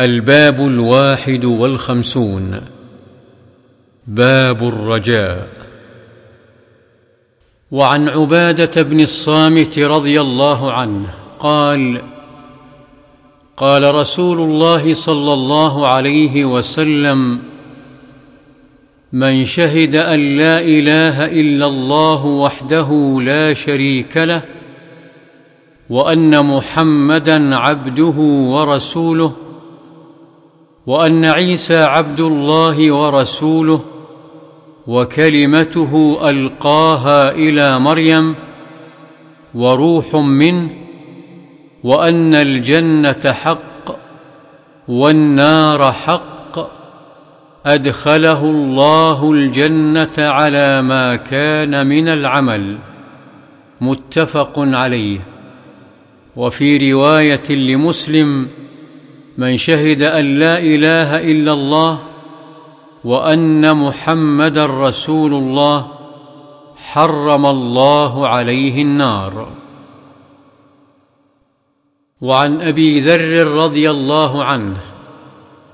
[0.00, 2.60] الباب الواحد والخمسون.
[4.06, 5.48] باب الرجاء.
[7.70, 12.02] وعن عبادة بن الصامت رضي الله عنه قال
[13.56, 17.42] قال رسول الله صلى الله عليه وسلم
[19.12, 24.42] من شهد أن لا إله إلا الله وحده لا شريك له
[25.90, 28.18] وأن محمدا عبده
[28.54, 29.49] ورسوله
[30.86, 33.84] وأن عيسى عبد الله ورسوله
[34.86, 38.34] وكلمته ألقاها إلى مريم
[39.54, 40.70] وروح منه
[41.84, 43.98] وأن الجنة حق
[44.88, 46.70] والنار حق
[47.66, 52.78] أدخله الله الجنة على ما كان من العمل
[53.80, 55.20] متفق عليه.
[56.36, 58.48] وفي رواية لمسلم
[59.40, 61.98] من شهد أن لا إله إلا الله
[63.04, 65.86] وأن محمدا رسول الله
[66.76, 69.48] حرم الله عليه النار.
[72.20, 74.76] وعن أبي ذر رضي الله عنه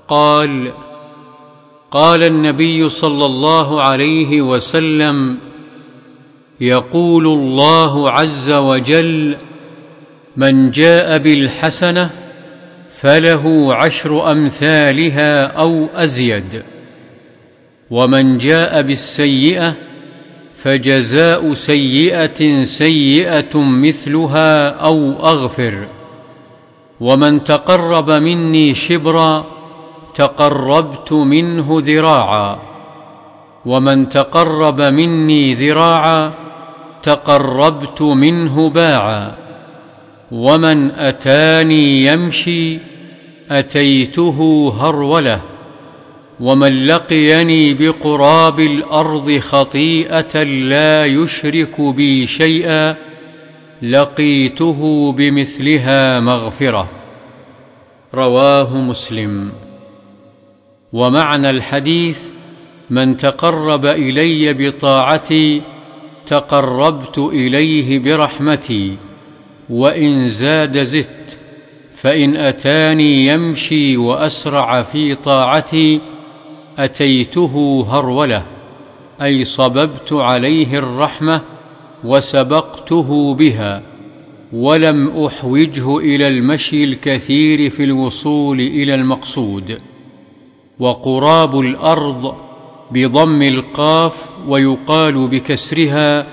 [0.07, 0.71] قال
[1.91, 5.39] قال النبي صلى الله عليه وسلم
[6.61, 9.37] يقول الله عز وجل
[10.37, 12.26] من جاء بالحسنة
[13.01, 16.63] فله عشر أمثالها أو أزيد.
[17.91, 19.73] ومن جاء بالسيئة
[20.53, 25.87] فجزاء سيئة سيئة مثلها أو أغفر.
[26.99, 29.45] ومن تقرب مني شبرا
[30.13, 32.59] تقربت منه ذراعا.
[33.65, 36.33] ومن تقرب مني ذراعا
[37.01, 39.46] تقربت منه باعا.
[40.31, 42.79] ومن أتاني يمشي
[43.51, 45.41] أتيته هرولة
[46.39, 52.95] ومن لقيني بقراب الأرض خطيئة لا يشرك بي شيئا
[53.81, 56.89] لقيته بمثلها مغفرة.
[58.13, 59.51] رواه مسلم.
[60.93, 62.29] ومعنى الحديث
[62.89, 65.61] من تقرب إلي بطاعتي
[66.25, 69.06] تقربت إليه برحمتي.
[69.69, 71.37] وإن زاد زدت
[71.91, 76.01] فإن أتاني يمشي وأسرع في طاعتي
[76.77, 78.45] أتيته هرولة
[79.21, 81.41] أي صببت عليه الرحمة
[82.03, 83.83] وسبقته بها
[84.53, 89.81] ولم أحوجه إلى المشي الكثير في الوصول إلى المقصود.
[90.79, 92.35] وقراب الأرض
[92.91, 96.27] بضم القاف ويقال بكسرها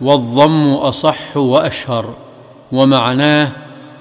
[0.00, 2.21] والضم أصح وأشهر.
[2.72, 3.52] ومعناه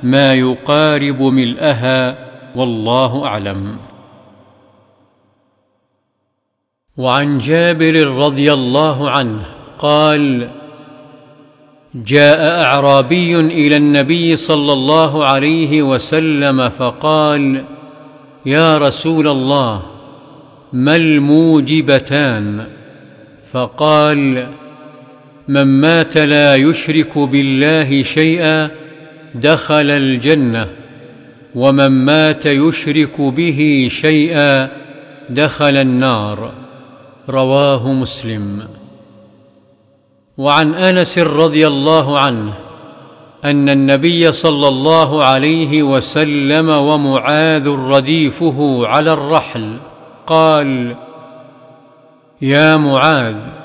[0.03, 2.17] ما يقارب ملئها
[2.55, 3.77] والله أعلم.
[6.97, 9.45] وعن جابر رضي الله عنه
[9.79, 10.49] قال
[11.95, 17.65] جاء أعرابي إلى النبي صلى الله عليه وسلم فقال
[18.45, 19.83] يا رسول الله
[20.73, 22.67] ما الموجبتان؟
[23.51, 24.47] فقال
[25.51, 28.69] من مات لا يشرك بالله شيئا
[29.35, 30.67] دخل الجنة
[31.56, 34.69] ومن مات يشرك به شيئا
[35.29, 36.51] دخل النار.
[37.29, 38.67] رواه مسلم.
[40.38, 42.53] وعن أنس رضي الله عنه
[43.45, 49.78] أن النبي صلى الله عليه وسلم ومعاذ رديفه على الرحل
[50.28, 50.95] قال
[52.41, 53.60] يا معاذ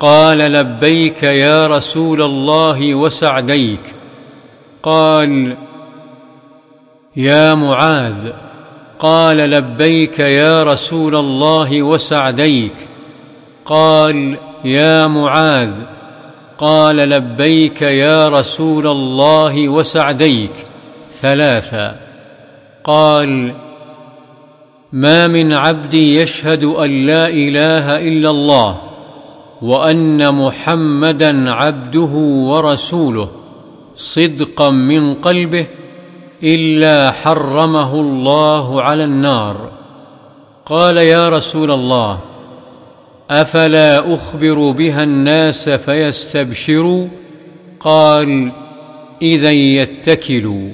[0.00, 3.94] قال لبيك يا رسول الله وسعديك.
[4.82, 5.56] قال
[7.16, 8.32] يا معاذ.
[8.98, 12.74] قال لبيك يا رسول الله وسعديك.
[13.64, 15.72] قال يا معاذ.
[16.58, 20.52] قال لبيك يا رسول الله وسعديك.
[21.10, 21.96] ثلاثا
[22.84, 23.52] قال
[24.92, 28.87] ما من عبد يشهد أن لا إله إلا الله.
[29.62, 32.10] وأن محمدا عبده
[32.50, 33.28] ورسوله
[33.96, 35.66] صدقا من قلبه
[36.42, 39.70] إلا حرمه الله على النار.
[40.66, 42.18] قال يا رسول الله
[43.30, 47.08] أفلا أخبر بها الناس فيستبشروا؟
[47.80, 48.52] قال
[49.22, 50.70] اذا يتكلوا.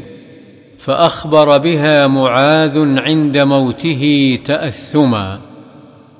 [0.78, 5.40] فأخبر بها معاذ عند موته تأثما.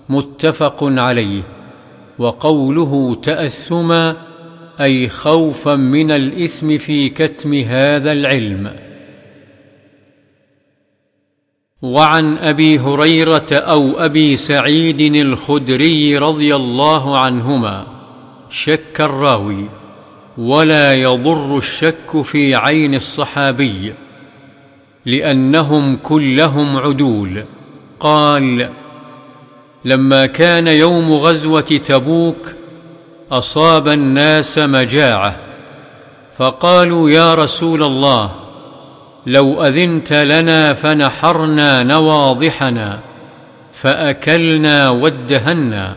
[0.09, 1.54] متفق عليه.
[2.19, 4.17] وقوله تأثما
[4.81, 8.77] أي خوفا من الإثم في كتم هذا العلم.
[11.83, 17.87] وعن أبي هريرة أو أبي سعيد الخدري رضي الله عنهما
[18.49, 19.69] شك الراوي
[20.39, 23.95] ولا يضر الشك في عين الصحابي
[25.07, 27.45] لأنهم كلهم عدول.
[28.01, 28.71] قال
[29.85, 32.55] لما كان يوم غزوة تبوك
[33.33, 35.37] أصاب الناس مجاعة
[36.37, 38.35] فقالوا يا رسول الله
[39.27, 43.01] لو أذنت لنا فنحرنا نواضحنا
[43.73, 45.97] فأكلنا وادهنا.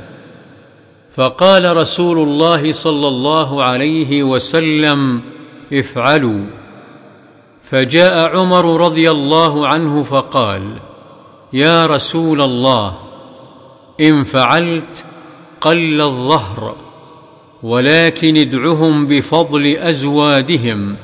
[1.15, 5.21] فقال رسول الله صلى الله عليه وسلم
[5.73, 6.45] افعلوا.
[7.63, 10.61] فجاء عمر رضي الله عنه فقال
[11.53, 13.06] يا رسول الله
[14.01, 15.05] إن فعلت
[15.61, 16.75] قل الظهر
[17.63, 20.95] ولكن ادعهم بفضل أزوادهم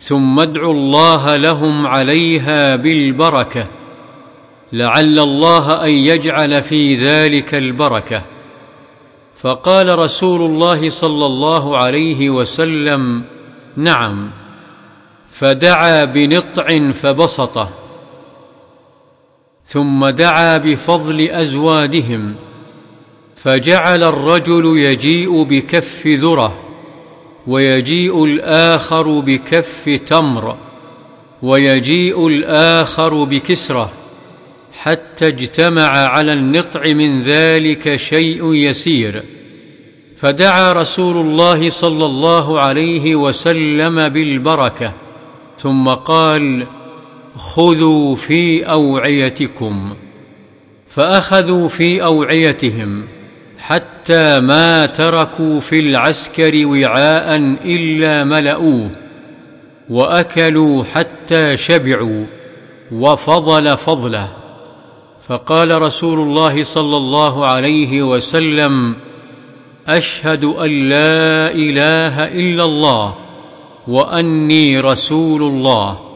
[0.00, 3.64] ثم ادعوا الله لهم عليها بالبركة
[4.72, 8.22] لعل الله أن يجعل في ذلك البركة.
[9.34, 13.24] فقال رسول الله صلى الله عليه وسلم
[13.76, 14.30] نعم.
[15.28, 17.70] فدعا بنطع فبسطه.
[19.68, 22.36] ثم دعا بفضل أزوادهم
[23.36, 26.58] فجعل الرجل يجيء بكف ذرة
[27.46, 30.56] ويجيء الآخر بكف تمر
[31.42, 33.92] ويجيء الآخر بكسرة
[34.72, 39.24] حتى اجتمع على النطع من ذلك شيء يسير.
[40.16, 44.92] فدعا رسول الله صلى الله عليه وسلم بالبركة
[45.58, 46.66] ثم قال
[47.38, 49.94] خذوا في اوعيتكم
[50.86, 53.08] فاخذوا في اوعيتهم
[53.58, 58.90] حتى ما تركوا في العسكر وعاء الا ملؤوه
[59.90, 62.26] واكلوا حتى شبعوا
[62.92, 64.28] وفضل فضله.
[65.26, 68.96] فقال رسول الله صلى الله عليه وسلم
[69.88, 73.14] اشهد ان لا اله الا الله
[73.88, 76.07] واني رسول الله.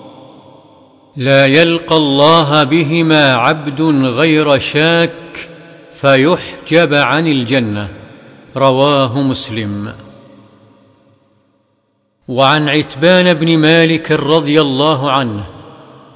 [1.17, 5.51] لا يلقى الله بهما عبد غير شاك
[5.93, 7.89] فيحجب عن الجنة.
[8.57, 9.93] رواه مسلم.
[12.29, 15.45] وعن عتبان بن مالك رضي الله عنه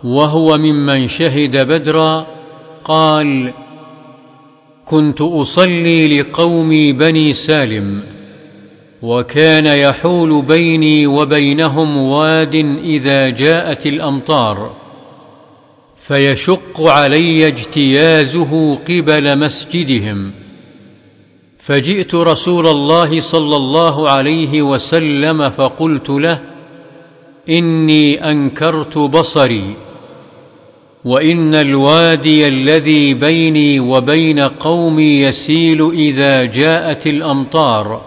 [0.04, 2.26] وهو ممن شهد بدرا
[2.84, 3.52] قال
[4.84, 8.02] كنت أصلي لقومي بني سالم
[9.02, 12.54] وكان يحول بيني وبينهم واد
[12.84, 14.85] إذا جاءت الأمطار.
[16.06, 20.32] فيشق علي اجتيازه قبل مسجدهم.
[21.58, 26.40] فجئت رسول الله صلى الله عليه وسلم فقلت له
[27.48, 29.74] إني أنكرت بصري
[31.04, 38.02] وإن الوادي الذي بيني وبين قومي يسيل إذا جاءت الأمطار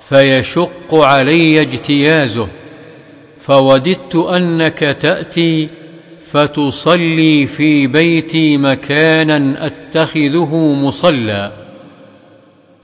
[0.00, 2.48] فيشق علي اجتيازه
[3.38, 5.83] فوددت أنك تأتي
[6.34, 11.52] فتصلي في بيتي مكانا أتخذه مصلى.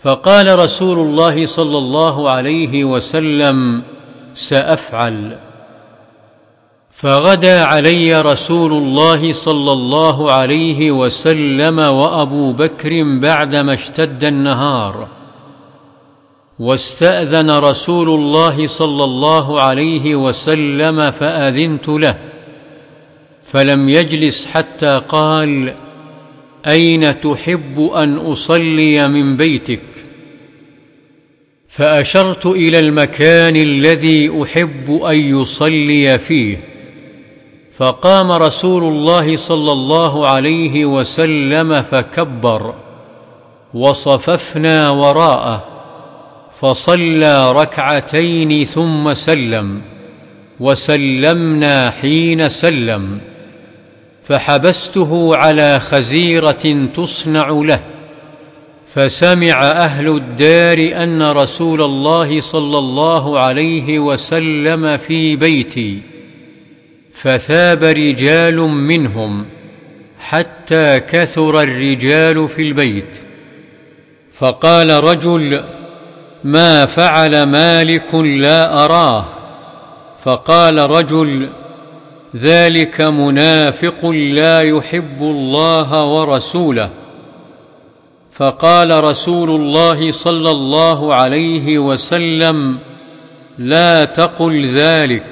[0.02, 3.82] فقال رسول الله صلى الله عليه وسلم
[4.34, 5.38] سأفعل.
[6.90, 15.08] فغدا علي رسول الله صلى الله عليه وسلم وأبو بكر بعدما اشتد النهار.
[16.58, 22.14] واستأذن رسول الله صلى الله عليه وسلم فأذنت له.
[23.52, 25.74] فلم يجلس حتى قال
[26.66, 29.80] أين تحب أن أصلي من بيتك؟
[31.68, 36.60] فأشرت إلى المكان الذي أحب أن يصلي فيه.
[37.76, 42.74] فقام رسول الله صلى الله عليه وسلم فكبر
[43.74, 45.64] وصففنا وراءه
[46.60, 49.82] فصلى ركعتين ثم سلم
[50.60, 53.29] وسلمنا حين سلم.
[54.30, 57.80] فحبسته على خزيرة تصنع له
[58.86, 66.02] فسمع أهل الدار أن رسول الله صلى الله عليه وسلم في بيتي
[67.12, 69.46] فثاب رجال منهم
[70.18, 73.16] حتى كثر الرجال في البيت
[74.32, 75.64] فقال رجل
[76.44, 79.28] ما فعل مالك لا أراه؟
[80.24, 81.50] فقال رجل
[82.36, 86.90] ذلك منافق لا يحب الله ورسوله.
[88.32, 92.78] فقال رسول الله صلى الله عليه وسلم
[93.58, 95.26] لا تقل ذلك.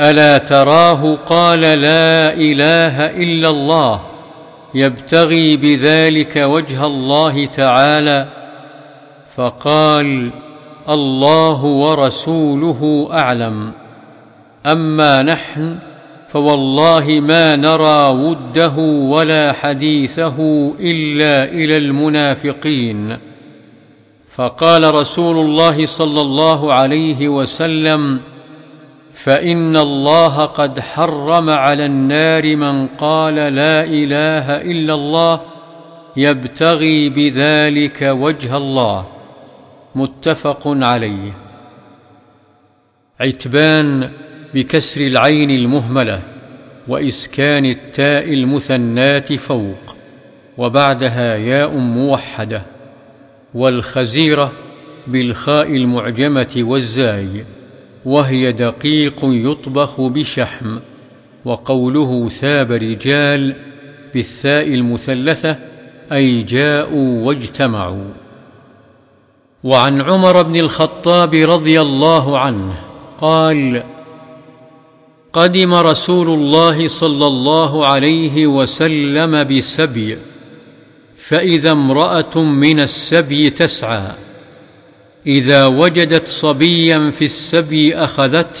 [0.00, 4.02] ألا تراه قال لا إله إلا الله.
[4.74, 8.28] يبتغي بذلك وجه الله تعالى.
[9.36, 10.30] فقال
[10.88, 13.79] الله ورسوله أعلم.
[14.66, 15.78] أما نحن
[16.28, 18.76] فوالله ما نرى وده
[19.08, 20.36] ولا حديثه
[20.80, 23.18] إلا إلى المنافقين.
[24.30, 28.20] فقال رسول الله صلى الله عليه وسلم
[29.12, 35.40] فإن الله قد حرم على النار من قال لا إله إلا الله
[36.16, 39.04] يبتغي بذلك وجه الله.
[39.94, 41.34] متفق عليه.
[43.20, 44.10] عتبان
[44.54, 46.22] بكسر العين المهملة
[46.88, 49.96] وإسكان التاء المثنات فوق
[50.58, 52.62] وبعدها ياء موحدة
[53.54, 54.52] والخزيرة
[55.06, 57.44] بالخاء المعجمة والزاي
[58.04, 60.78] وهي دقيق يطبخ بشحم
[61.44, 63.56] وقوله ثاب رجال
[64.14, 65.56] بالثاء المثلثة
[66.12, 68.10] أي جاءوا واجتمعوا.
[69.64, 72.74] وعن عمر بن الخطاب رضي الله عنه
[73.18, 73.82] قال
[75.32, 80.16] قدم رسول الله صلى الله عليه وسلم بسبي
[81.16, 84.12] فإذا امرأة من السبي تسعى.
[85.26, 88.60] إذا وجدت صبيا في السبي أخذته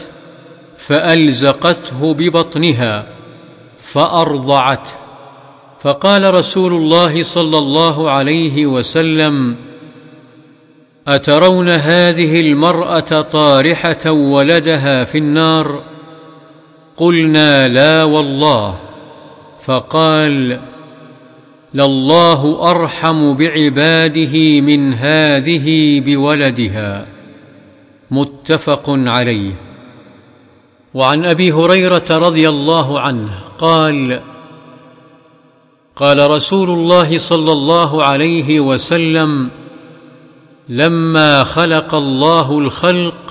[0.76, 3.06] فألزقته ببطنها
[3.78, 4.90] فأرضعته.
[5.80, 9.56] فقال رسول الله صلى الله عليه وسلم
[11.08, 15.82] أترون هذه المرأة طارحة ولدها في النار؟
[16.96, 18.78] قلنا لا والله.
[19.64, 20.60] فقال
[21.74, 27.06] لله أرحم بعباده من هذه بولدها.
[28.10, 29.52] متفق عليه.
[30.94, 34.20] وعن أبي هريرة رضي الله عنه قال
[35.96, 39.50] قال رسول الله صلى الله عليه وسلم
[40.68, 43.29] لما خلق الله الخلق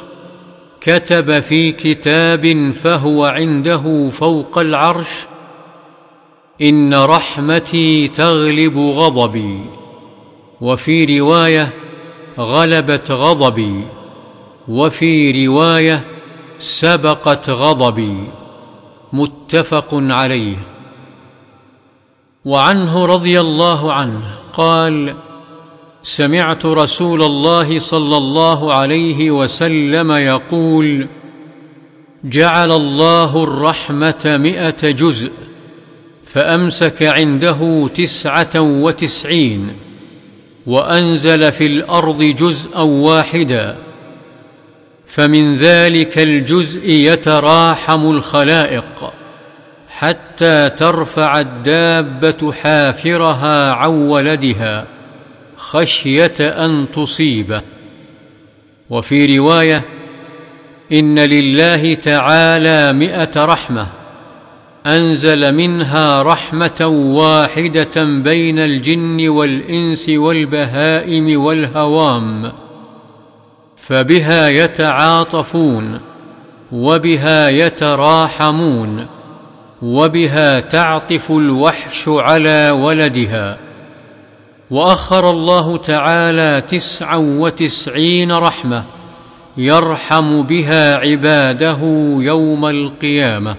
[0.81, 5.27] كتب في كتاب فهو عنده فوق العرش
[6.61, 9.65] إن رحمتي تغلب غضبي
[10.61, 11.73] وفي رواية
[12.39, 13.83] غلبت غضبي
[14.67, 16.05] وفي رواية
[16.57, 18.27] سبقت غضبي
[19.13, 20.57] متفق عليه.
[22.45, 25.15] وعنه رضي الله عنه قال
[26.03, 31.07] سمعت رسول الله صلى الله عليه وسلم يقول
[32.23, 35.31] جعل الله الرحمة مائه جزء
[36.25, 39.73] فأمسك عنده تسعة وتسعين
[40.65, 43.77] وأنزل في الأرض جزءا واحدا
[45.05, 49.13] فمن ذلك الجزء يتراحم الخلائق
[49.89, 54.98] حتى ترفع الدابة حافرها عن ولدها.
[55.59, 57.61] خشية أن تصيبه.
[58.89, 59.85] وفي رواية
[60.91, 63.87] إن لله تعالى مائه رحمة
[64.85, 72.51] أنزل منها رحمة واحدة بين الجن والإنس والبهائم والهوام
[73.77, 75.99] فبها يتعاطفون
[76.71, 79.07] وبها يتراحمون
[79.81, 83.68] وبها تعطف الوحش على ولدها.
[84.71, 88.85] وأخر الله تعالى تسعا وتسعين رحمة
[89.57, 91.79] يرحم بها عباده
[92.19, 93.55] يوم القيامة.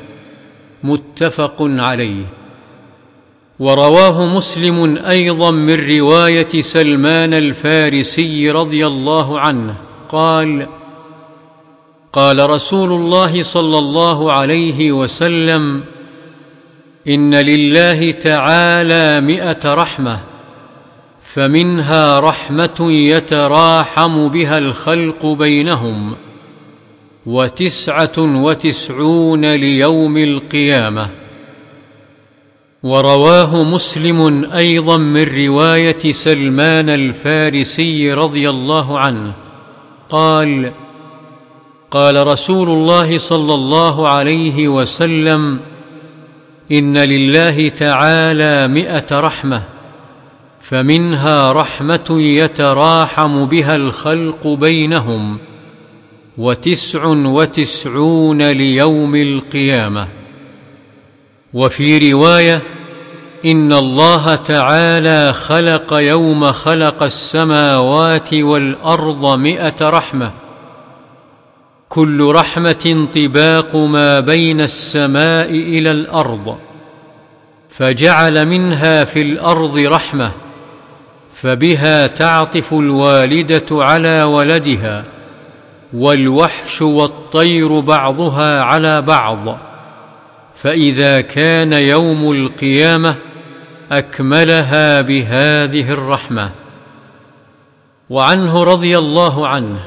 [0.82, 2.24] متفق عليه.
[3.58, 9.74] ورواه مسلم أيضا من رواية سلمان الفارسي رضي الله عنه.
[10.08, 10.66] قال
[12.12, 15.84] قال رسول الله صلى الله عليه وسلم
[17.08, 20.29] إن لله تعالى مائه رحمة
[21.34, 26.16] فمنها رحمة يتراحم بها الخلق بينهم
[27.26, 31.10] وتسعة وتسعون ليوم القيامة.
[32.82, 39.34] ورواه مسلم أيضا من رواية سلمان الفارسي رضي الله عنه
[40.08, 40.72] قال
[41.90, 45.60] قال رسول الله صلى الله عليه وسلم
[46.72, 49.79] إن لله تعالى مائه رحمة
[50.60, 55.38] فمنها رحمة يتراحم بها الخلق بينهم
[56.38, 60.08] وتسع وتسعون ليوم القيامة.
[61.54, 62.62] وفي رواية
[63.44, 70.32] إن الله تعالى خلق يوم خلق السماوات والأرض مائه رحمة.
[71.88, 76.56] كل رحمة طباق ما بين السماء إلى الأرض
[77.68, 80.32] فجعل منها في الأرض رحمة.
[81.42, 85.04] فبها تعطف الوالدة على ولدها
[85.92, 89.58] والوحش والطير بعضها على بعض.
[90.54, 93.16] فإذا كان يوم القيامة
[93.92, 96.50] أكملها بهذه الرحمة.
[98.10, 99.80] وعنه رضي الله عنه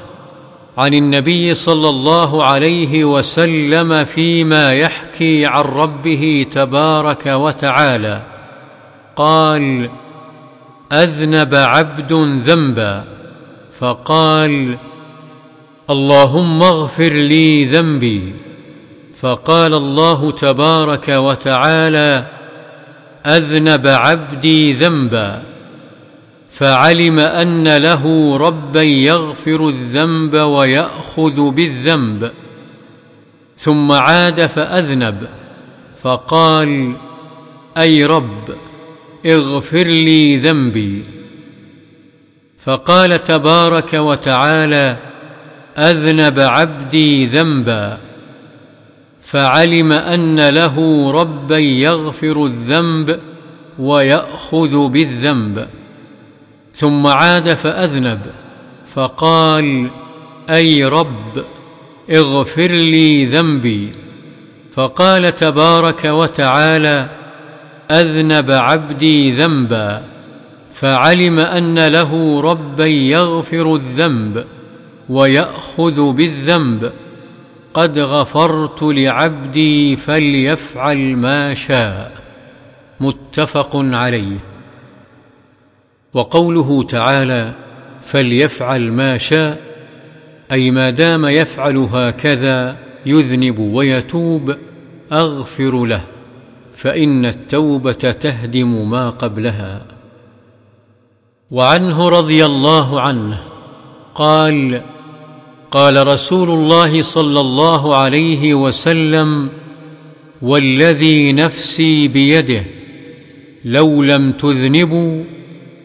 [0.77, 8.22] عن النبي صلى الله عليه وسلم فيما يحكي عن ربه تبارك وتعالى
[9.15, 9.89] قال
[10.93, 13.03] أذنب عبد ذنبا
[13.79, 14.77] فقال
[15.89, 18.33] اللهم اغفر لي ذنبي.
[19.19, 22.27] فقال الله تبارك وتعالى
[23.25, 25.43] أذنب عبدي ذنبا.
[26.50, 32.31] فعلم أن له ربا يغفر الذنب ويأخذ بالذنب.
[33.57, 35.27] ثم عاد فأذنب
[36.01, 36.95] فقال
[37.77, 38.55] أي رب
[39.25, 41.03] اغفر لي ذنبي.
[42.63, 44.98] فقال تبارك وتعالى
[45.77, 47.98] أذنب عبدي ذنبا.
[49.22, 53.20] فعلم أن له ربا يغفر الذنب
[53.80, 55.68] ويأخذ بالذنب.
[56.75, 58.22] ثم عاد فأذنب
[58.88, 59.89] فقال
[60.50, 61.46] أي رب
[62.12, 63.92] اغفر لي ذنبي.
[64.74, 67.10] فقال تبارك وتعالى
[67.93, 70.03] أذنب عبدي ذنبا
[70.71, 74.45] فعلم أن له ربا يغفر الذنب
[75.09, 76.91] ويأخذ بالذنب.
[77.73, 82.12] قد غفرت لعبدي فليفعل ما شاء.
[83.00, 84.38] متفق عليه.
[86.13, 87.53] وقوله تعالى
[88.01, 89.62] فليفعل ما شاء
[90.51, 94.55] أي ما دام يفعل هكذا يذنب ويتوب
[95.12, 96.12] أغفر له.
[96.84, 99.86] فإن التوبة تهدم ما قبلها.
[101.52, 103.43] وعنه رضي الله عنه
[104.15, 104.82] قال
[105.72, 109.50] قال رسول الله صلى الله عليه وسلم
[110.41, 112.65] والذي نفسي بيده
[113.65, 115.24] لو لم تذنبوا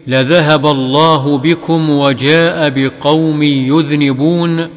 [0.06, 4.68] لذهب الله بكم وجاء بقوم يذنبون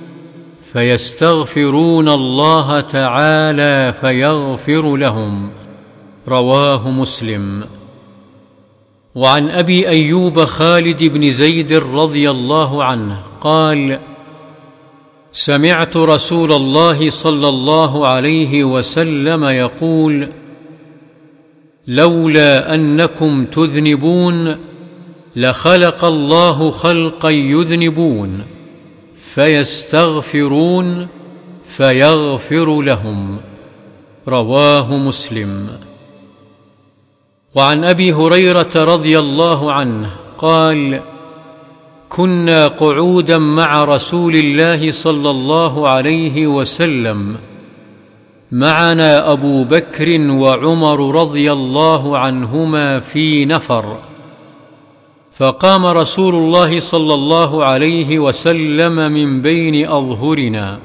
[0.74, 5.61] فيستغفرون الله تعالى فيغفر لهم.
[6.28, 7.64] رواه مسلم.
[9.16, 14.00] وعن أبي أيوب خالد بن زيد رضي الله عنه قال
[15.34, 20.30] سمعت رسول الله صلى الله عليه وسلم يقول
[21.88, 24.56] لولا أنكم تذنبون
[25.36, 28.46] لخلق الله خلقا يذنبون
[29.18, 31.08] فيستغفرون
[31.64, 33.40] فيغفر لهم.
[34.28, 35.70] رواه مسلم.
[37.56, 41.02] وعن أبي هريرة رضي الله عنه قال
[42.10, 47.38] كنا قعودا مع رسول الله صلى الله عليه وسلم.
[48.52, 54.00] معنا أبو بكر وعمر رضي الله عنهما في نفر.
[55.32, 60.80] فقام رسول الله صلى الله عليه وسلم من بين أظهرنا.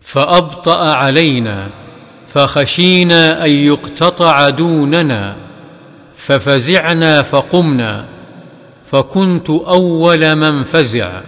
[0.00, 1.83] فأبطأ علينا.
[2.34, 5.36] فخشينا أن يقتطع دوننا
[6.14, 8.08] ففزعنا فقمنا
[8.84, 11.20] فكنت أول من فزع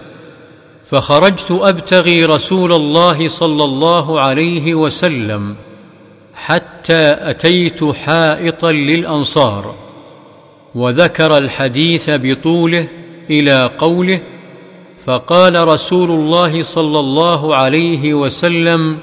[0.84, 5.56] فخرجت أبتغي رسول الله صلى الله عليه وسلم
[6.34, 9.74] حتى أتيت حائطا للأنصار
[10.74, 12.88] وذكر الحديث بطوله
[13.30, 14.22] إلى قوله
[15.04, 18.98] فقال رسول الله صلى الله عليه وسلم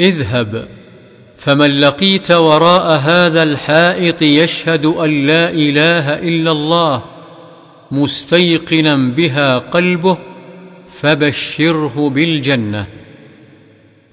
[0.00, 0.79] اذهب.
[1.40, 7.02] فمن لقيت وراء هذا الحائط يشهد أن لا إله إلا الله
[7.90, 10.18] مستيقنا بها قلبه
[10.92, 12.86] فبشره بالجنة.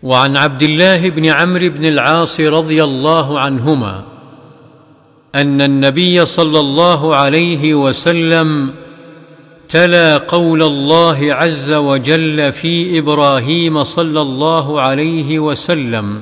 [0.03, 4.03] وعن عبد الله بن عمرو بن العاص رضي الله عنهما
[5.35, 8.73] أن النبي صلى الله عليه وسلم
[9.69, 16.21] تلا قول الله عز وجل في إبراهيم صلى الله عليه وسلم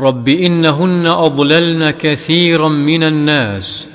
[0.00, 3.88] رب إنهن أضللن كثيرا من الناس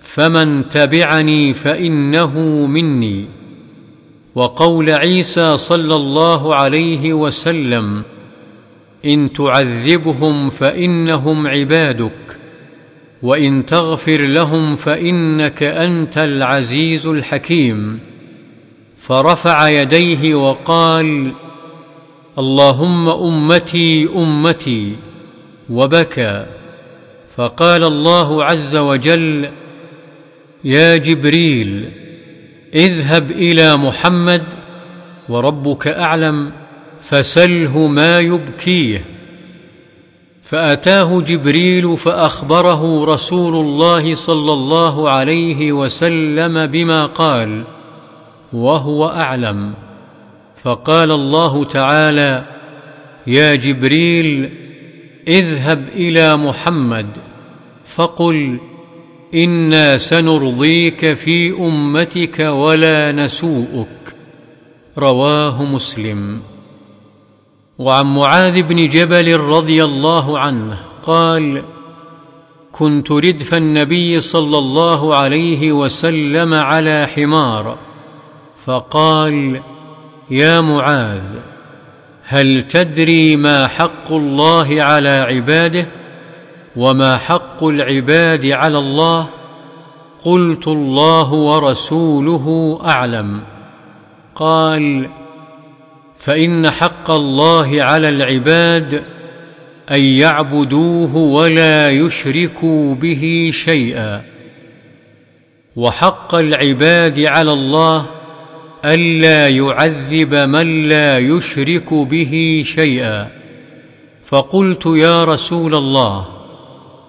[0.00, 3.24] فمن تبعني فإنه مني.
[4.34, 8.02] وقول عيسى صلى الله عليه وسلم
[9.04, 12.38] إن تعذبهم فإنهم عبادك
[13.22, 18.00] وإن تغفر لهم فإنك أنت العزيز الحكيم.
[18.98, 21.32] فرفع يديه وقال
[22.38, 24.96] اللهم أمتي أمتي.
[25.70, 26.46] وبكى.
[27.36, 29.50] فقال الله عز وجل
[30.64, 31.92] يا جبريل
[32.74, 34.42] اذهب إلى محمد
[35.28, 36.52] وربك أعلم
[37.00, 39.04] فسله ما يبكيه.
[40.42, 47.64] فأتاه جبريل فأخبره رسول الله صلى الله عليه وسلم بما قال
[48.52, 49.74] وهو أعلم.
[50.56, 52.44] فقال الله تعالى
[53.26, 54.61] يا جبريل
[55.28, 57.06] اذهب إلى محمد
[57.84, 58.58] فقل
[59.34, 64.16] إنا سنرضيك في أمتك ولا نسوءك.
[64.98, 66.42] رواه مسلم.
[67.78, 71.62] وعن معاذ بن جبل رضي الله عنه قال
[72.72, 77.78] كنت ردف النبي صلى الله عليه وسلم على حمار
[78.64, 79.60] فقال
[80.30, 81.51] يا معاذ
[82.24, 85.86] هل تدري ما حق الله على عباده
[86.76, 89.28] وما حق العباد على الله؟
[90.24, 93.42] قلت الله ورسوله أعلم.
[94.34, 95.08] قال
[96.16, 99.02] فإن حق الله على العباد
[99.90, 104.22] أن يعبدوه ولا يشركوا به شيئا.
[105.76, 108.06] وحق العباد على الله
[108.84, 113.26] ألا يعذب من لا يشرك به شيئا.
[114.24, 116.28] فقلت يا رسول الله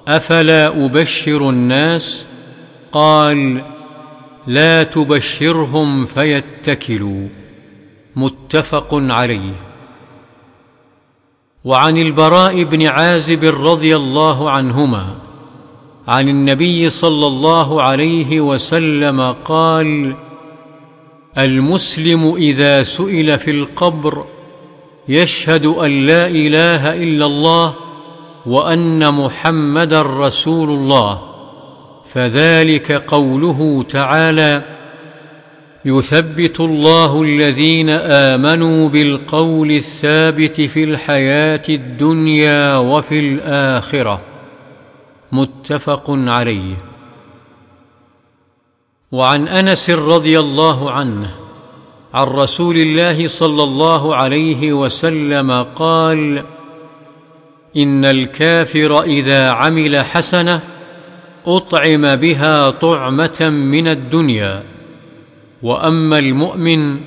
[0.08, 2.26] أفلا أبشر الناس؟
[2.92, 3.62] قال
[4.48, 7.28] لا تبشرهم فيتكلوا.
[8.16, 9.54] متفق عليه.
[11.66, 15.16] وعن البراء بن عازب رضي الله عنهما
[16.08, 20.16] عن النبي صلى الله عليه وسلم قال
[21.38, 24.26] المسلم إذا سئل في القبر
[25.08, 27.76] يشهد أن لا إله إلا الله
[28.46, 31.22] وأن محمدا رسول الله
[32.06, 34.64] فذلك قوله تعالى
[35.86, 44.22] يثبت الله الذين آمنوا بالقول الثابت في الحياة الدنيا وفي الآخرة.
[45.32, 46.93] متفق عليه.
[49.14, 51.30] وعن أنس رضي الله عنه
[52.14, 56.44] عن رسول الله صلى الله عليه وسلم قال
[57.78, 60.62] إن الكافر إذا عمل حسنة
[61.48, 64.64] أطعم بها طعمة من الدنيا
[65.64, 67.00] وأما المؤمن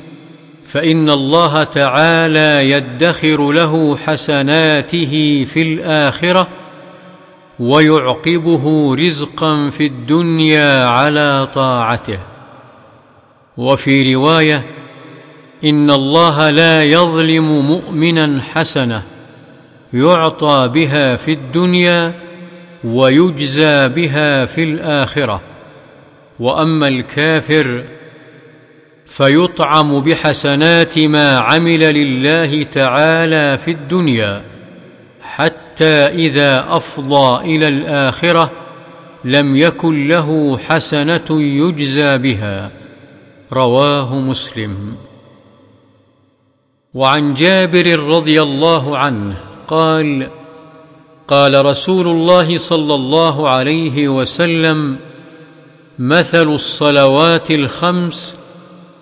[0.62, 6.48] فإن الله تعالى يدخر له حسناته في الآخرة
[7.60, 12.18] ويعقبه رزقا في الدنيا على طاعته.
[13.56, 14.62] وفي رواية
[15.64, 19.02] إن الله لا يظلم مؤمنا حسنة
[19.92, 22.12] يعطى بها في الدنيا
[22.84, 25.42] ويجزى بها في الآخرة.
[26.40, 27.84] وأما الكافر
[29.06, 34.42] فيطعم بحسنات ما عمل لله تعالى في الدنيا
[35.22, 38.50] حتى إذا أفضى إلى الآخرة
[39.24, 42.70] لم يكن له حسنة يجزى بها.
[43.52, 44.96] رواه مسلم.
[46.94, 49.36] وعن جابر رضي الله عنه
[49.68, 50.30] قال
[51.28, 54.98] قال رسول الله صلى الله عليه وسلم
[55.98, 58.36] مثل الصلوات الخمس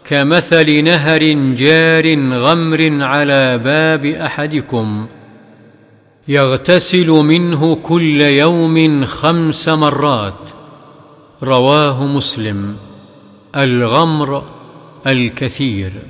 [0.04, 5.08] كمثل نهر جار غمر على باب أحدكم.
[6.28, 10.50] يغتسل منه كل يوم خمس مرات.
[11.42, 12.76] رواه مسلم.
[13.56, 14.42] الغمر
[15.06, 16.02] الكثير.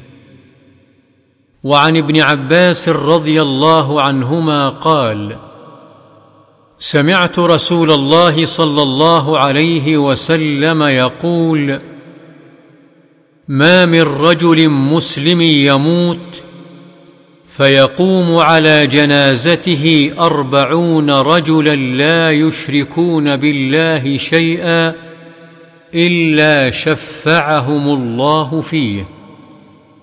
[1.65, 5.37] وعن ابن عباس رضي الله عنهما قال
[6.79, 11.81] سمعت رسول الله صلى الله عليه وسلم يقول
[13.49, 16.44] ما من رجل مسلم يموت
[17.57, 24.95] فيقوم على جنازته أربعون رجلا لا يشركون بالله شيئا
[25.95, 29.05] إلا شفعهم الله فيه.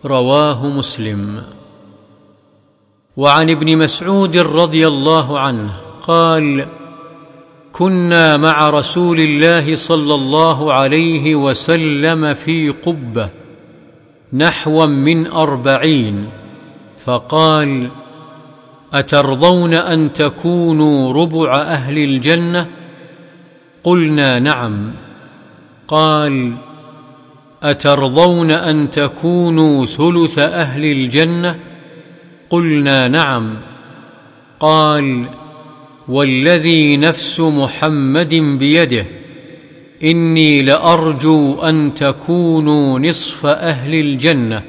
[0.05, 1.43] رواه مسلم.
[3.17, 5.71] وعن ابن مسعود رضي الله عنه
[6.07, 6.65] قال
[7.71, 13.29] كنا مع رسول الله صلى الله عليه وسلم في قبة
[14.33, 16.40] نحوا من أربعين
[17.05, 17.89] فقال
[18.93, 22.67] أترضون أن تكونوا ربع أهل الجنة؟
[23.83, 24.93] قلنا نعم.
[25.87, 26.53] قال
[27.63, 31.59] أترضون أن تكونوا ثلث أهل الجنة؟
[32.49, 33.61] قلنا نعم.
[34.59, 35.25] قال
[36.07, 39.05] والذي نفس محمد بيده
[40.03, 44.63] إني لأرجو أن تكونوا نصف أهل الجنة.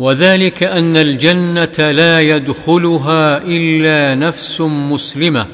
[0.00, 5.46] وذلك أن الجنة لا يدخلها إلا نفس مسلمة.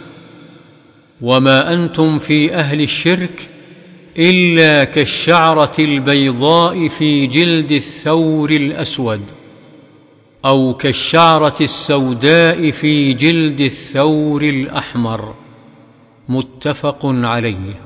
[1.21, 3.51] وما أنتم في أهل الشرك
[4.19, 9.21] إلا كالشعرة البيضاء في جلد الثور الأسود
[10.45, 15.35] أو كالشعرة السوداء في جلد الثور الأحمر.
[16.29, 17.81] متفق عليه.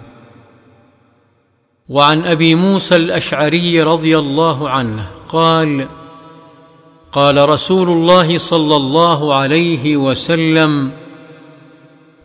[1.89, 5.89] وعن أبي موسى الأشعري رضي الله عنه قال
[7.13, 10.91] قال رسول الله صلى الله عليه وسلم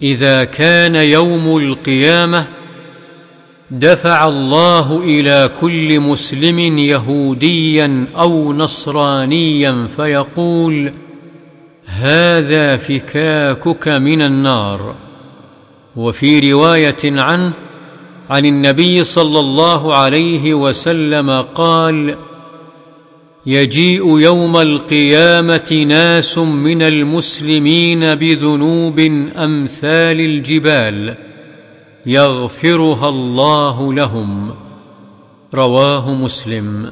[0.02, 2.48] إذا كان يوم القيامة
[3.72, 10.94] دفع الله إلى كل مسلم يهوديا أو نصرانيا فيقول
[11.86, 14.96] هذا فكاكك من النار
[15.96, 17.54] وفي رواية عنه
[18.30, 22.18] عن النبي صلى الله عليه وسلم قال
[23.48, 29.00] يجيء يوم القيامة ناس من المسلمين بذنوب
[29.38, 31.16] أمثال الجبال
[32.06, 34.54] يغفرها الله لهم.
[35.54, 36.92] رواه مسلم.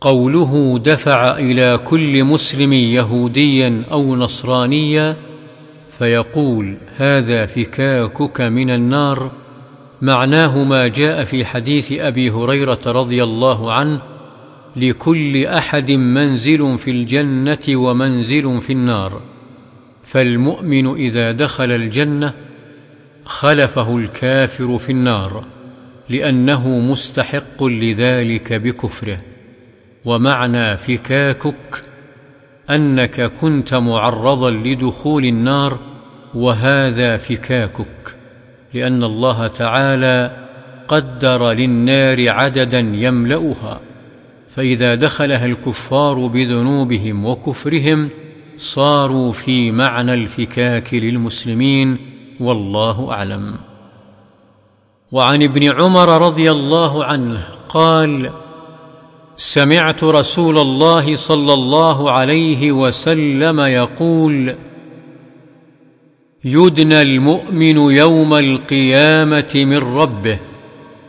[0.00, 5.16] قوله دفع إلى كل مسلم يهوديا أو نصرانيا
[5.98, 9.30] فيقول هذا فكاكك من النار.
[10.02, 14.09] معناه ما جاء في حديث أبي هريرة رضي الله عنه
[14.76, 19.22] لكل أحد منزل في الجنة ومنزل في النار.
[20.02, 22.34] فالمؤمن إذا دخل الجنة
[23.24, 25.44] خلفه الكافر في النار
[26.08, 29.20] لأنه مستحق لذلك بكفره.
[30.04, 31.82] ومعنى فكاكك
[32.70, 35.78] أنك كنت معرضا لدخول النار
[36.34, 38.16] وهذا فكاكك
[38.74, 40.46] لأن الله تعالى
[40.88, 43.80] قدر للنار عددا يملأها.
[44.54, 48.08] فإذا دخلها الكفار بذنوبهم وكفرهم
[48.58, 51.98] صاروا في معنى الفكاك للمسلمين
[52.40, 53.56] والله أعلم.
[55.12, 58.32] وعن ابن عمر رضي الله عنه قال
[59.36, 64.56] سمعت رسول الله صلى الله عليه وسلم يقول
[66.44, 70.38] يدنى المؤمن يوم القيامة من ربه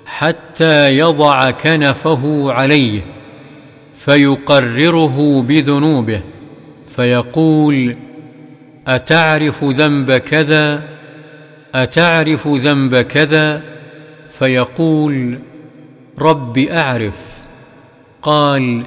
[0.06, 3.21] حتى يضع كنفه عليه.
[4.06, 6.22] فيقرره بذنوبه
[6.88, 7.96] فيقول
[8.88, 10.84] أتعرف ذنب كذا؟
[11.76, 13.62] أتعرف ذنب كذا؟
[14.30, 15.40] فيقول
[16.20, 17.20] رب أعرف.
[18.22, 18.86] قال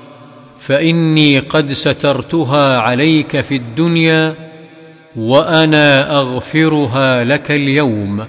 [0.60, 4.34] فإني قد سترتها عليك في الدنيا
[5.16, 8.26] وأنا أغفرها لك اليوم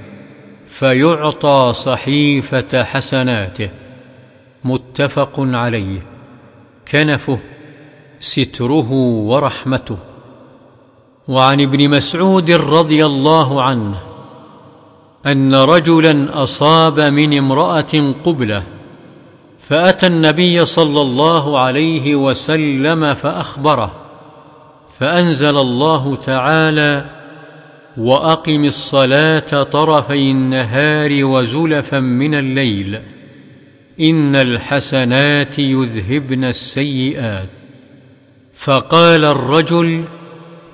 [0.65, 3.69] فيعطى صحيفة حسناته.
[4.63, 6.14] متفق عليه.
[6.91, 7.39] كنفه
[8.19, 8.91] ستره
[9.29, 9.97] ورحمته.
[11.27, 13.95] وعن ابن مسعود رضي الله عنه
[15.25, 18.63] أن رجلا أصاب من امرأة قبلة
[19.59, 23.91] فأتى النبي صلى الله عليه وسلم فأخبره
[24.99, 27.05] فأنزل الله تعالى
[27.97, 33.01] وأقم الصلاة طرفي النهار وزلفا من الليل
[33.99, 37.49] إن الحسنات يذهبن السيئات.
[38.53, 40.05] فقال الرجل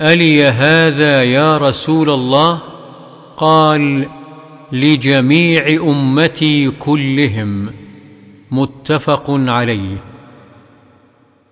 [0.01, 2.59] ألي هذا يا رسول الله؟
[3.37, 4.05] قال
[4.71, 7.71] لجميع أمتي كلهم.
[8.51, 9.97] متفق عليه.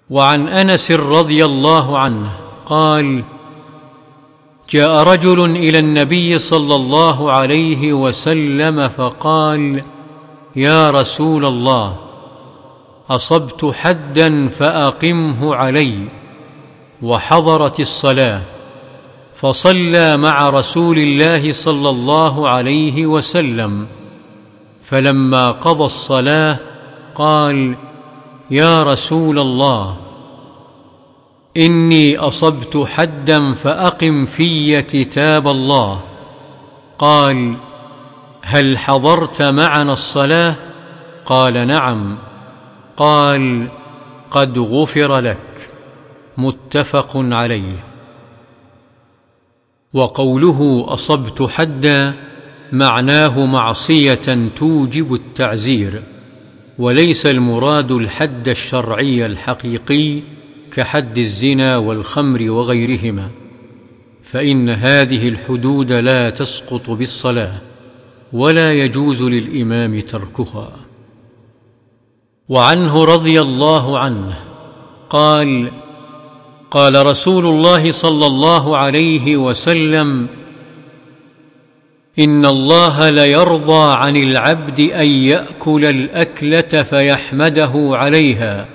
[0.10, 2.32] وعن أنس رضي الله عنه
[2.65, 3.23] قال
[4.69, 9.82] جاء رجل إلى النبي صلى الله عليه وسلم فقال
[10.55, 11.97] يا رسول الله
[13.09, 16.07] أصبت حدا فأقمه علي
[17.01, 18.41] وحضرت الصلاة
[19.33, 23.88] فصلى مع رسول الله صلى الله عليه وسلم
[24.81, 26.57] فلما قضى الصلاة
[27.15, 27.75] قال
[28.51, 29.97] يا رسول الله
[31.57, 35.99] إني أصبت حدا فأقم في كتاب الله.
[36.99, 37.55] قال
[38.51, 40.55] هل حضرت معنا الصلاة؟
[41.25, 42.17] قال نعم.
[42.97, 43.67] قال
[44.31, 45.71] قد غفر لك.
[46.38, 47.75] متفق عليه.
[49.93, 52.13] وقوله أصبت حدا
[52.71, 56.03] معناه معصية توجب التعزير
[56.79, 60.21] وليس المراد الحد الشرعي الحقيقي
[60.71, 63.29] كحد الزنا والخمر وغيرهما
[64.23, 67.68] فإن هذه الحدود لا تسقط بالصلاة.
[68.33, 70.71] ولا يجوز للإمام تركها.
[72.49, 74.39] وعنه رضي الله عنه
[75.09, 75.71] قال
[76.71, 80.27] قال رسول الله صلى الله عليه وسلم
[82.19, 88.67] إن الله ليرضى عن العبد أن يأكل الأكلة فيحمده عليها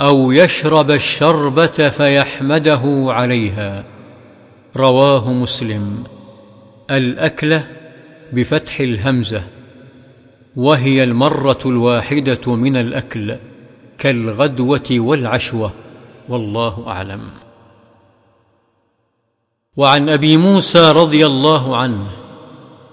[0.00, 3.84] أو يشرب الشربة فيحمده عليها.
[4.76, 6.04] رواه مسلم.
[6.90, 7.66] الأكلة
[8.32, 9.42] بفتح الهمزة
[10.56, 13.36] وهي المرة الواحدة من الأكل
[13.98, 15.72] كالغدوة والعشوة
[16.28, 17.20] والله أعلم.
[19.76, 22.08] وعن أبي موسى رضي الله عنه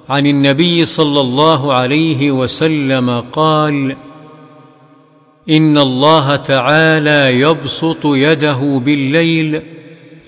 [0.09, 3.95] عن النبي صلى الله عليه وسلم قال
[5.49, 9.61] إن الله تعالى يبسط يده بالليل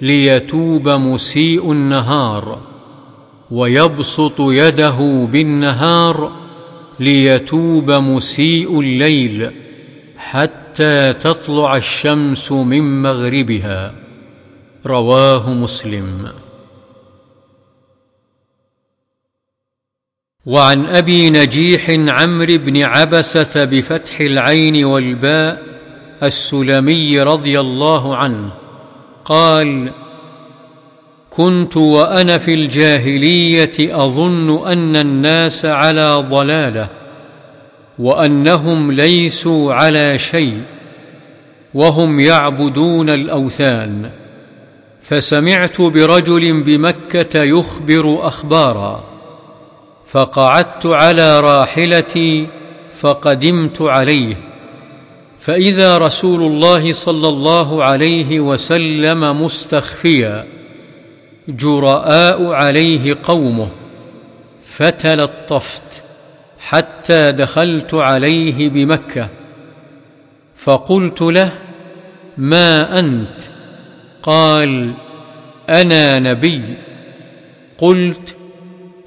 [0.01, 2.74] ليتوب مسيء النهار.
[3.51, 6.31] ويبسط يده بالنهار
[6.99, 9.51] ليتوب مسيء الليل
[10.17, 13.95] حتى تطلع الشمس من مغربها.
[14.85, 16.27] رواه مسلم.
[20.45, 25.63] وعن أبي نجيح عمرو بن عبسة بفتح العين والباء
[26.23, 28.51] السلمي رضي الله عنه
[29.25, 29.93] قال
[31.35, 36.89] كنت وأنا في الجاهلية أظن أن الناس على ضلالة
[37.99, 40.61] وأنهم ليسوا على شيء
[41.73, 44.09] وهم يعبدون الأوثان.
[45.01, 49.03] فسمعت برجل بمكة يخبر أخبارا
[50.07, 52.47] فقعدت على راحلتي
[52.99, 54.37] فقدمت عليه.
[55.39, 60.54] فإذا رسول الله صلى الله عليه وسلم مستخفيا
[61.47, 63.67] جراء عليه قومه
[64.67, 66.03] فتلطفت
[66.59, 69.29] حتى دخلت عليه بمكه
[70.55, 71.51] فقلت له
[72.37, 73.41] ما أنت؟
[74.23, 74.93] قال
[75.69, 76.61] أنا نبي.
[77.77, 78.35] قلت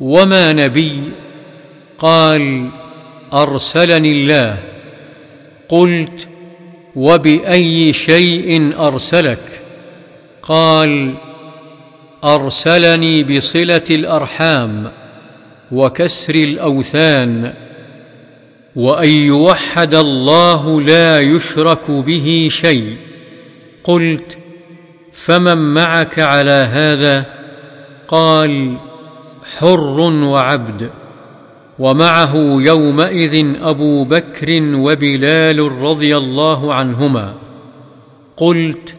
[0.01, 1.03] وما نبي؟
[1.99, 2.71] قال
[3.33, 4.59] ارسلني الله.
[5.69, 6.29] قلت
[6.97, 9.63] وباي شيء ارسلك؟
[10.43, 11.15] قال
[12.25, 14.93] أرسلني بصلة الأرحام
[15.73, 17.55] وكسر الأوثان
[18.77, 22.97] وأن يوحد الله لا يشرك به شيء.
[23.85, 24.39] قلت
[25.13, 27.25] فمن معك على هذا؟
[28.09, 28.77] قال
[29.59, 30.91] حر وعبد.
[31.79, 37.35] ومعه يومئذ أبو بكر وبلال رضي الله عنهما.
[38.37, 38.95] قلت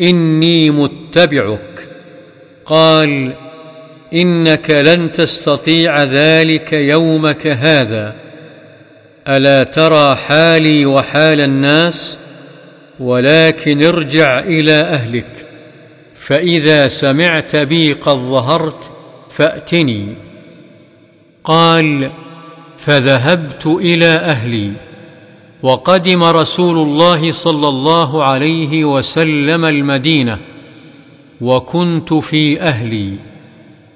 [0.00, 1.89] إني متبعك.
[2.66, 3.32] قال
[4.14, 8.16] إنك لن تستطيع ذلك يومك هذا.
[9.28, 12.18] ألا ترى حالي وحال الناس؟
[13.00, 15.46] ولكن ارجع إلى أهلك.
[16.14, 18.90] فإذا سمعت بي قد ظهرت
[19.30, 20.14] فأتني.
[21.44, 22.10] قال
[22.76, 24.72] فذهبت إلى أهلي.
[25.62, 30.38] وقدم رسول الله صلى الله عليه وسلم المدينة.
[31.40, 33.16] وكنت في أهلي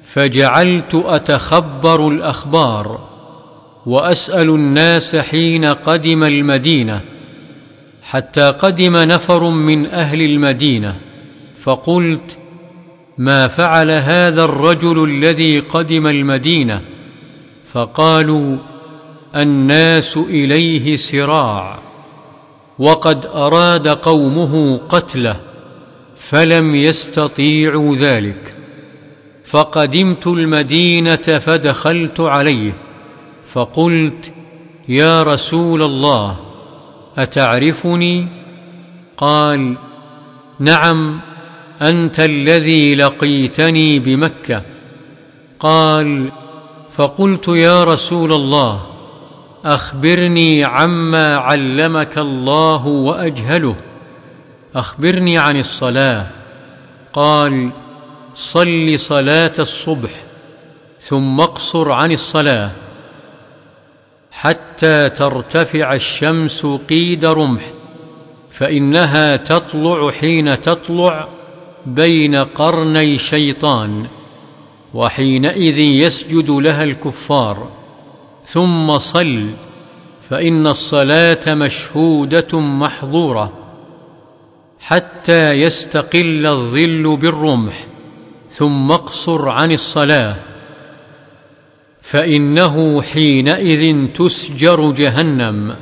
[0.03, 3.09] فجعلت أتخبر الأخبار
[3.87, 7.01] وأسأل الناس حين قدم المدينة
[8.03, 10.97] حتى قدم نفر من أهل المدينة
[11.55, 12.39] فقلت
[13.19, 16.81] ما فعل هذا الرجل الذي قدم المدينة؟
[17.65, 18.57] فقالوا
[19.37, 21.79] الناس إليه سراع
[22.79, 25.37] وقد أراد قومه قتله.
[26.29, 28.57] فلم يستطيعوا ذلك.
[29.45, 32.77] فقدمت المدينة فدخلت عليه.
[33.53, 34.33] فقلت
[34.89, 36.41] يا رسول الله
[37.17, 38.27] أتعرفني؟
[39.17, 39.77] قال
[40.59, 41.21] نعم
[41.83, 44.63] أنت الذي لقيتني بمكة.
[45.61, 46.33] قال
[46.91, 48.87] فقلت يا رسول الله
[49.65, 53.77] أخبرني عما علمك الله وأجهله.
[54.75, 56.27] أخبرني عن الصلاة.
[57.13, 57.71] قال
[58.35, 60.11] صل صلاة الصبح
[61.01, 62.71] ثم اقصر عن الصلاة
[64.31, 67.63] حتى ترتفع الشمس قيد رمح
[68.51, 71.29] فإنها تطلع حين تطلع
[71.87, 74.07] بين قرني شيطان
[74.95, 77.69] وحينئذ يسجد لها الكفار.
[78.47, 79.51] ثم صل
[80.31, 83.64] فإن الصلاة مشهودة محظورة.
[84.87, 87.87] حتى يستقل الظل بالرمح
[88.51, 90.37] ثم اقصر عن الصلاة.
[92.01, 95.77] فإنه حينئذ تسجر جهنم.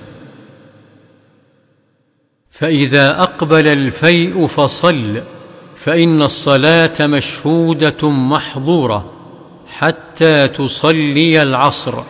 [2.50, 5.22] فإذا أقبل الفيء فصل
[5.76, 9.12] فإن الصلاة مشهودة محظورة
[9.66, 12.02] حتى تصلي العصر.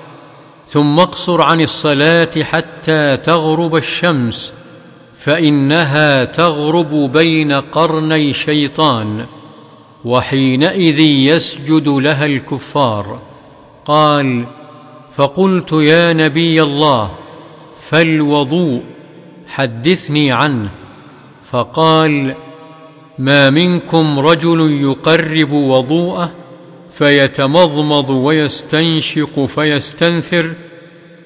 [0.68, 4.52] ثم اقصر عن الصلاة حتى تغرب الشمس.
[5.24, 9.26] فإنها تغرب بين قرني شيطان
[10.04, 13.20] وحينئذ يسجد لها الكفار.
[13.84, 14.46] قال
[15.12, 17.14] فقلت يا نبي الله
[17.76, 18.82] فالوضوء
[19.46, 20.70] حدثني عنه.
[21.50, 22.34] فقال
[23.18, 26.32] ما منكم رجل يقرب وضوءه
[26.90, 30.54] فيتمضمض ويستنشق فيستنثر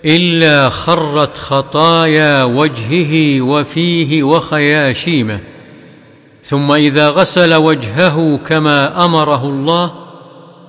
[0.07, 5.41] إلا خرت خطايا وجهه وفيه وخياشيمه.
[6.45, 9.93] ثم إذا غسل وجهه كما أمره الله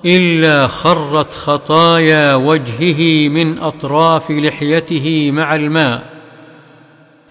[0.06, 6.04] إلا خرت خطايا وجهه من أطراف لحيته مع الماء.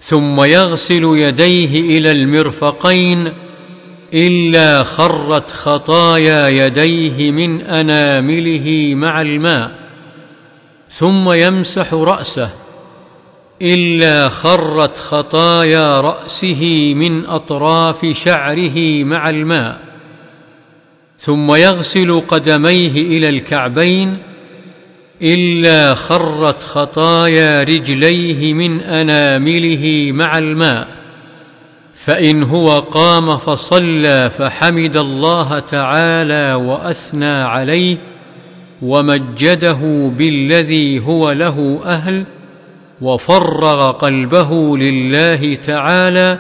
[0.00, 3.32] ثم يغسل يديه إلى المرفقين
[4.14, 9.86] إلا خرت خطايا يديه من أنامله مع الماء.
[10.97, 12.51] ثم يمسح رأسه
[13.62, 19.80] إلا خرت خطايا رأسه من أطراف شعره مع الماء.
[21.20, 24.18] ثم يغسل قدميه إلى الكعبين
[25.22, 30.88] إلا خرت خطايا رجليه من أنامله مع الماء.
[31.94, 38.16] فإن هو قام فصلى فحمد الله تعالى وأثنى عليه
[38.83, 42.24] ومجده بالذي هو له أهل
[43.01, 46.39] وفرغ قلبه لله تعالى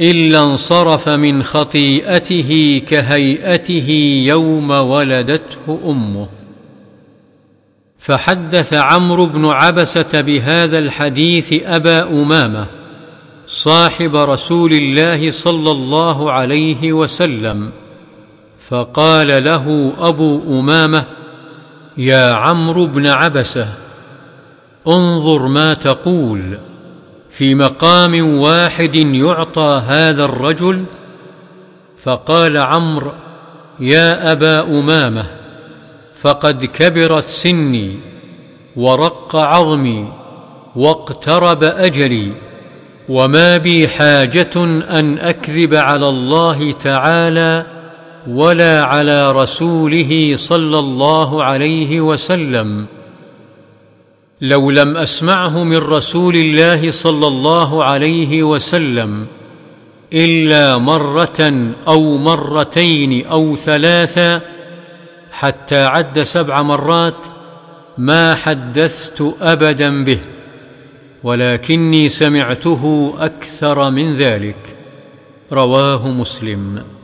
[0.00, 3.90] إلا انصرف من خطيئته كهيئته
[4.26, 6.28] يوم ولدته أمه.
[7.98, 12.66] فحدث عمرو بن عبسة بهذا الحديث أبا أمامة
[13.46, 17.70] صاحب رسول الله صلى الله عليه وسلم.
[18.70, 21.04] فقال له أبو أمامة
[21.96, 23.68] يا عمرو بن عبسة
[24.88, 26.58] انظر ما تقول.
[27.30, 30.84] في مقام واحد يعطى هذا الرجل؟
[31.98, 33.12] فقال عمرو
[33.80, 35.24] يا أبا أمامة
[36.14, 37.96] فقد كبرت سني
[38.76, 40.12] ورق عظمي
[40.76, 42.32] واقترب أجلي
[43.08, 44.50] وما بي حاجة
[44.98, 47.79] أن أكذب على الله تعالى
[48.28, 52.86] ولا على رسوله صلى الله عليه وسلم.
[54.40, 59.26] لو لم أسمعه من رسول الله صلى الله عليه وسلم
[60.12, 64.40] إلا مرة أو مرتين أو ثلاثا
[65.32, 67.26] حتى عد سبع مرات
[67.98, 70.20] ما حدثت أبدا به
[71.22, 74.76] ولكني سمعته أكثر من ذلك.
[75.52, 76.99] رواه مسلم.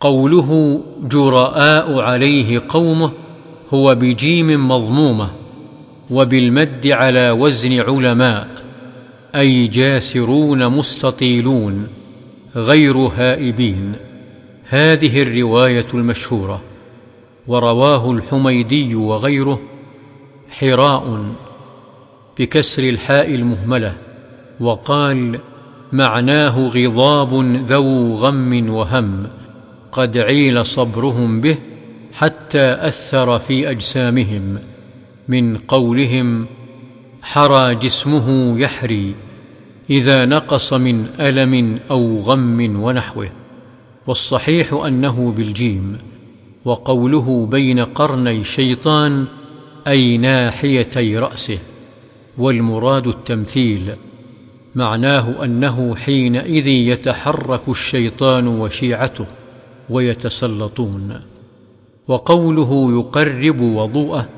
[0.00, 3.12] قوله جراء عليه قومه
[3.74, 5.30] هو بجيم مضمومة
[6.10, 8.48] وبالمد على وزن علماء
[9.34, 11.88] أي جاسرون مستطيلون
[12.56, 13.96] غير هائبين.
[14.68, 16.62] هذه الرواية المشهورة
[17.46, 19.60] ورواه الحميدي وغيره
[20.50, 21.34] حراء
[22.38, 23.96] بكسر الحاء المهملة
[24.60, 25.40] وقال
[25.92, 27.34] معناه غضاب
[27.68, 29.39] ذو غم وهم.
[29.92, 31.58] قد عيل صبرهم به
[32.12, 34.58] حتى أثر في أجسامهم
[35.28, 36.46] من قولهم
[37.22, 39.14] حرى جسمه يحري
[39.90, 43.30] إذا نقص من ألم أو غم ونحوه
[44.06, 45.98] والصحيح أنه بالجيم
[46.64, 49.26] وقوله بين قرني شيطان
[49.86, 51.58] أي ناحيتي رأسه
[52.38, 53.92] والمراد التمثيل
[54.74, 59.26] معناه أنه حينئذ يتحرك الشيطان وشيعته.
[59.90, 61.20] ويتسلطون.
[62.08, 64.28] وقوله يقرب وضوءه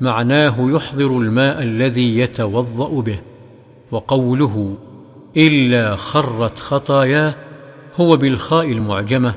[0.00, 3.18] معناه يحضر الماء الذي يتوضأ به.
[3.90, 4.74] وقوله
[5.36, 7.34] إلا خرت خطاياه
[7.96, 9.34] هو بالخاء المعجمة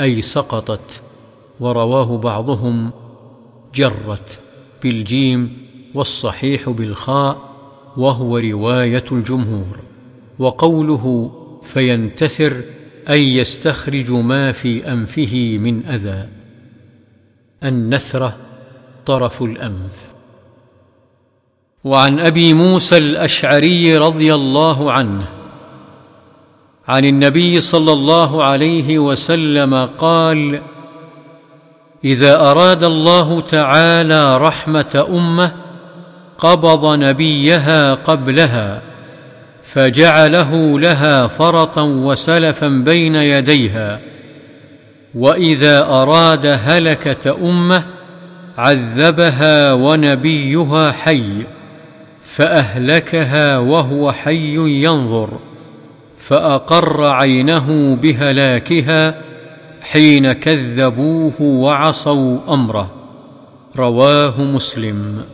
[0.00, 1.02] أي سقطت.
[1.60, 2.92] ورواه بعضهم
[3.74, 4.40] جرت
[4.82, 5.56] بالجيم
[5.94, 7.38] والصحيح بالخاء
[7.96, 9.78] وهو رواية الجمهور.
[10.38, 11.30] وقوله
[11.62, 12.64] فينتثر
[13.10, 16.28] اي يستخرج ما في أنفه من أذى.
[17.64, 18.36] النثرة
[19.06, 20.14] طرف الأنف.
[21.84, 25.28] وعن أبي موسى الأشعري رضي الله عنه
[26.88, 30.62] عن النبي صلى الله عليه وسلم قال
[32.04, 35.52] إذا أراد الله تعالى رحمة أمة
[36.38, 38.82] قبض نبيها قبلها
[39.64, 44.00] فجعله لها فرطا وسلفا بين يديها.
[45.14, 47.84] وإذا أراد هلكة أمه
[48.58, 51.46] عذبها ونبيها حي
[52.22, 55.38] فأهلكها وهو حي ينظر
[56.18, 59.14] فأقر عينه بهلاكها
[59.82, 62.90] حين كذبوه وعصوا أمره.
[63.76, 65.24] رواه مسلم.